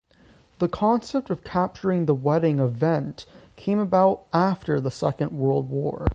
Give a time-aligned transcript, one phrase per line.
[0.57, 6.07] The concept of capturing the wedding "event" came about after the Second World War.